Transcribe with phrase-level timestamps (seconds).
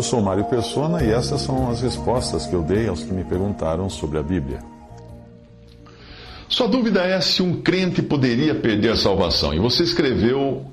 [0.00, 3.22] Eu sou Mário Persona e essas são as respostas que eu dei aos que me
[3.22, 4.60] perguntaram sobre a Bíblia.
[6.48, 9.52] Sua dúvida é se um crente poderia perder a salvação.
[9.52, 10.64] E você escreveu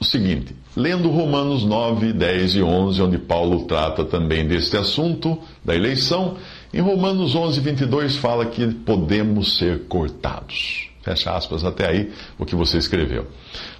[0.00, 5.76] o seguinte: lendo Romanos 9, 10 e 11, onde Paulo trata também deste assunto da
[5.76, 6.38] eleição,
[6.72, 10.91] em Romanos 11, 22 fala que podemos ser cortados.
[11.02, 13.26] Fecha aspas, até aí o que você escreveu.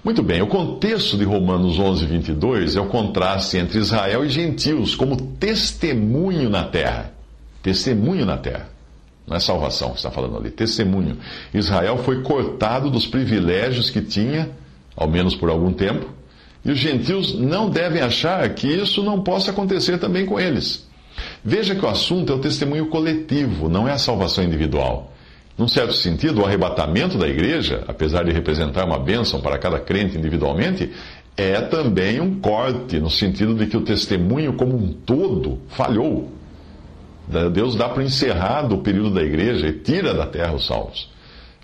[0.03, 4.93] Muito bem, o contexto de Romanos 11, 22 é o contraste entre Israel e gentios
[4.93, 7.13] como testemunho na terra.
[7.61, 8.67] Testemunho na terra.
[9.25, 11.17] Não é salvação que está falando ali, testemunho.
[11.53, 14.49] Israel foi cortado dos privilégios que tinha,
[14.93, 16.05] ao menos por algum tempo,
[16.65, 20.85] e os gentios não devem achar que isso não possa acontecer também com eles.
[21.43, 25.12] Veja que o assunto é o testemunho coletivo, não é a salvação individual.
[25.57, 30.17] Num certo sentido, o arrebatamento da igreja, apesar de representar uma bênção para cada crente
[30.17, 30.91] individualmente,
[31.37, 36.31] é também um corte, no sentido de que o testemunho como um todo falhou.
[37.53, 41.11] Deus dá para encerrado o período da igreja e tira da terra os salvos.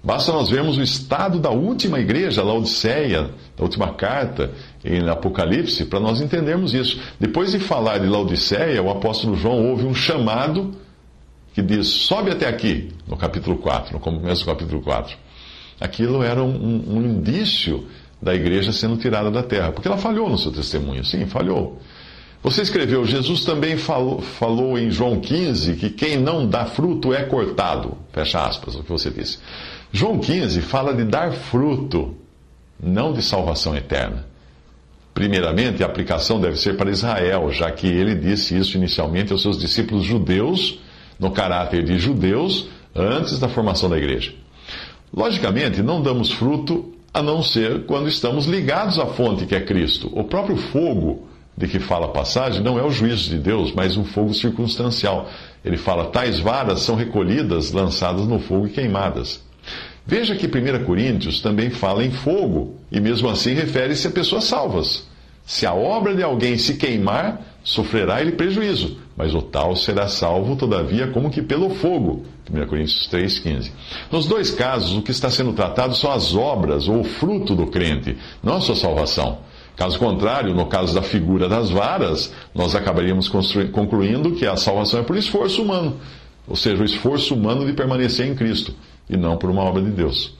[0.01, 4.51] Basta nós vermos o estado da última igreja, Laodiceia, da última carta,
[4.83, 7.01] em Apocalipse, para nós entendermos isso.
[7.19, 10.73] Depois de falar de Laodiceia, o apóstolo João ouve um chamado
[11.59, 15.17] que diz: sobe até aqui, no capítulo 4, no começo do capítulo 4.
[15.79, 17.87] Aquilo era um, um indício
[18.21, 21.03] da igreja sendo tirada da terra, porque ela falhou no seu testemunho.
[21.05, 21.79] Sim, falhou.
[22.41, 27.23] Você escreveu, Jesus também falou, falou em João 15 que quem não dá fruto é
[27.23, 27.97] cortado.
[28.13, 29.39] Fecha aspas, o que você disse.
[29.91, 32.15] João 15 fala de dar fruto,
[32.81, 34.25] não de salvação eterna.
[35.13, 39.59] Primeiramente, a aplicação deve ser para Israel, já que ele disse isso inicialmente aos seus
[39.59, 40.79] discípulos judeus
[41.19, 44.33] no caráter de judeus antes da formação da igreja.
[45.13, 50.09] Logicamente, não damos fruto a não ser quando estamos ligados à fonte que é Cristo.
[50.13, 53.97] O próprio fogo de que fala a passagem não é o juízo de Deus, mas
[53.97, 55.29] um fogo circunstancial.
[55.65, 59.43] Ele fala: tais varas são recolhidas, lançadas no fogo e queimadas.
[60.05, 65.07] Veja que 1 Coríntios também fala em fogo, e mesmo assim refere-se a pessoas salvas.
[65.45, 70.55] Se a obra de alguém se queimar, sofrerá ele prejuízo, mas o tal será salvo,
[70.55, 72.23] todavia, como que pelo fogo.
[72.49, 73.69] 1 Coríntios 3,15.
[74.09, 77.67] Nos dois casos, o que está sendo tratado são as obras ou o fruto do
[77.67, 79.39] crente, não a sua salvação.
[79.75, 85.03] Caso contrário, no caso da figura das varas, nós acabaríamos concluindo que a salvação é
[85.03, 85.97] por esforço humano,
[86.47, 88.73] ou seja, o esforço humano de permanecer em Cristo,
[89.09, 90.33] e não por uma obra de Deus.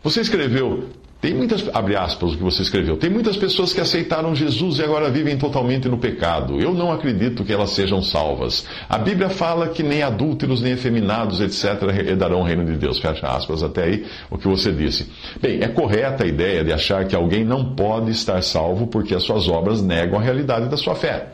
[0.00, 0.90] Você escreveu
[1.22, 4.82] tem muitas, abre aspas o que você escreveu, tem muitas pessoas que aceitaram Jesus e
[4.82, 6.60] agora vivem totalmente no pecado.
[6.60, 8.66] Eu não acredito que elas sejam salvas.
[8.88, 12.98] A Bíblia fala que nem adúlteros, nem efeminados, etc., herdarão o reino de Deus.
[12.98, 15.12] Fecha aspas, até aí o que você disse.
[15.40, 19.22] Bem, é correta a ideia de achar que alguém não pode estar salvo porque as
[19.22, 21.28] suas obras negam a realidade da sua fé.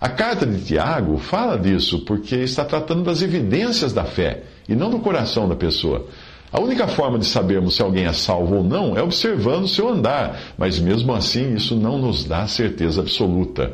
[0.00, 4.88] A carta de Tiago fala disso porque está tratando das evidências da fé e não
[4.88, 6.06] do coração da pessoa.
[6.52, 9.88] A única forma de sabermos se alguém é salvo ou não é observando o seu
[9.88, 13.72] andar, mas mesmo assim isso não nos dá certeza absoluta.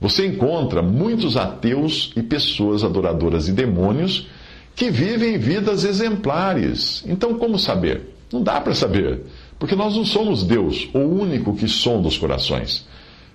[0.00, 4.28] Você encontra muitos ateus e pessoas adoradoras de demônios
[4.74, 7.04] que vivem vidas exemplares.
[7.06, 8.14] Então, como saber?
[8.32, 9.22] Não dá para saber,
[9.58, 12.86] porque nós não somos Deus, o único que sonda os corações.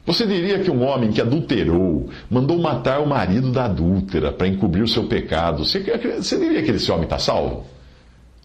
[0.06, 4.82] Você diria que um homem que adulterou, mandou matar o marido da adúltera para encobrir
[4.82, 5.80] o seu pecado, você,
[6.18, 7.66] você diria que esse homem está salvo?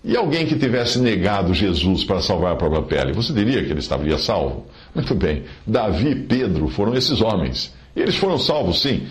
[0.05, 3.79] E alguém que tivesse negado Jesus para salvar a própria pele, você diria que ele
[3.79, 4.67] estaria salvo?
[4.95, 7.73] Muito bem, Davi e Pedro foram esses homens.
[7.95, 9.07] Eles foram salvos, sim.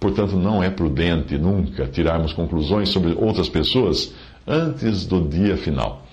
[0.00, 4.12] Portanto, não é prudente nunca tirarmos conclusões sobre outras pessoas
[4.46, 6.04] antes do dia final.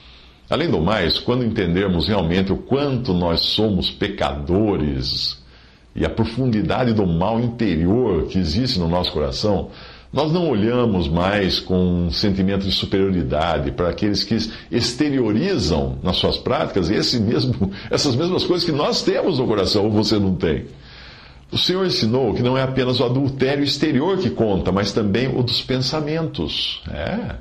[0.49, 5.41] Além do mais, quando entendermos realmente o quanto nós somos pecadores
[5.95, 9.69] e a profundidade do mal interior que existe no nosso coração,
[10.13, 14.37] nós não olhamos mais com um sentimento de superioridade para aqueles que
[14.69, 19.91] exteriorizam nas suas práticas esse mesmo, essas mesmas coisas que nós temos no coração, ou
[19.91, 20.65] você não tem.
[21.49, 25.43] O Senhor ensinou que não é apenas o adultério exterior que conta, mas também o
[25.43, 26.81] dos pensamentos.
[26.89, 27.35] É.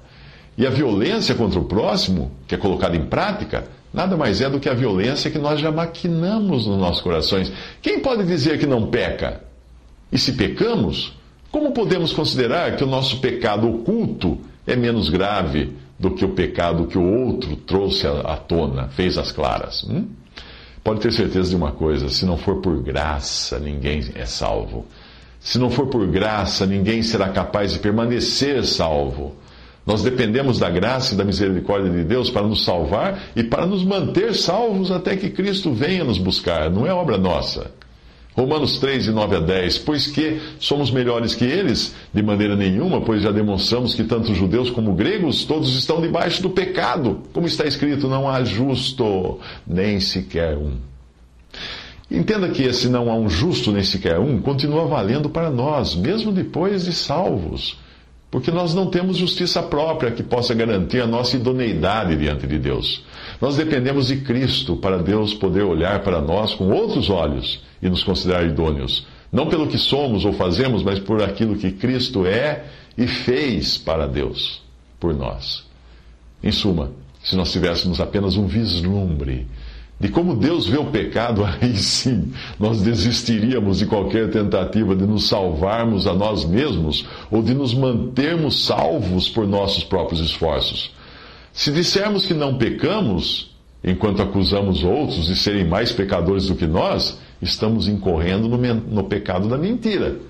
[0.56, 4.60] E a violência contra o próximo, que é colocada em prática, nada mais é do
[4.60, 7.52] que a violência que nós já maquinamos nos nossos corações.
[7.80, 9.42] Quem pode dizer que não peca?
[10.12, 11.12] E se pecamos,
[11.50, 16.86] como podemos considerar que o nosso pecado oculto é menos grave do que o pecado
[16.86, 19.84] que o outro trouxe à tona, fez às claras?
[19.84, 20.06] Hum?
[20.82, 24.86] Pode ter certeza de uma coisa: se não for por graça, ninguém é salvo.
[25.40, 29.34] Se não for por graça, ninguém será capaz de permanecer salvo.
[29.86, 33.82] Nós dependemos da graça e da misericórdia de Deus para nos salvar e para nos
[33.82, 36.70] manter salvos até que Cristo venha nos buscar.
[36.70, 37.70] Não é obra nossa.
[38.34, 39.78] Romanos 3, de 9 a 10.
[39.78, 41.94] Pois que somos melhores que eles?
[42.12, 46.50] De maneira nenhuma, pois já demonstramos que tanto judeus como gregos, todos estão debaixo do
[46.50, 47.22] pecado.
[47.32, 50.76] Como está escrito, não há justo, nem sequer um.
[52.10, 56.32] Entenda que esse não há um justo, nem sequer um, continua valendo para nós, mesmo
[56.32, 57.78] depois de salvos.
[58.30, 63.02] Porque nós não temos justiça própria que possa garantir a nossa idoneidade diante de Deus.
[63.40, 68.04] Nós dependemos de Cristo para Deus poder olhar para nós com outros olhos e nos
[68.04, 69.04] considerar idôneos.
[69.32, 72.66] Não pelo que somos ou fazemos, mas por aquilo que Cristo é
[72.96, 74.62] e fez para Deus,
[75.00, 75.64] por nós.
[76.42, 76.92] Em suma,
[77.22, 79.46] se nós tivéssemos apenas um vislumbre
[80.00, 85.28] de como Deus vê o pecado, aí sim nós desistiríamos de qualquer tentativa de nos
[85.28, 90.90] salvarmos a nós mesmos ou de nos mantermos salvos por nossos próprios esforços.
[91.52, 93.54] Se dissermos que não pecamos,
[93.84, 99.48] enquanto acusamos outros de serem mais pecadores do que nós, estamos incorrendo no, no pecado
[99.48, 100.29] da mentira.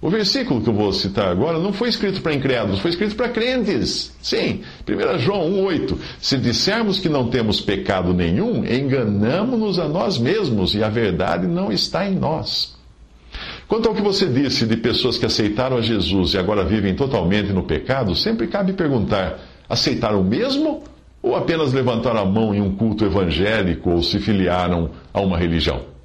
[0.00, 3.28] O versículo que eu vou citar agora não foi escrito para incrédulos, foi escrito para
[3.30, 4.16] crentes.
[4.22, 5.98] Sim, 1 João 1,8.
[6.20, 11.72] Se dissermos que não temos pecado nenhum, enganamos-nos a nós mesmos e a verdade não
[11.72, 12.76] está em nós.
[13.66, 17.52] Quanto ao que você disse de pessoas que aceitaram a Jesus e agora vivem totalmente
[17.52, 20.84] no pecado, sempre cabe perguntar: aceitaram mesmo
[21.20, 25.97] ou apenas levantaram a mão em um culto evangélico ou se filiaram a uma religião?